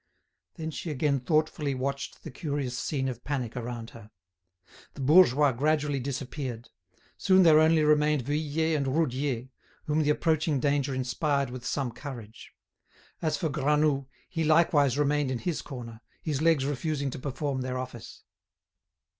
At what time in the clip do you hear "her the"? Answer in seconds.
3.91-5.01